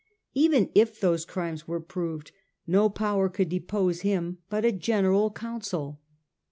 [0.33, 2.31] Even if those crimes were proved,
[2.65, 6.01] no power could depose him but a general council.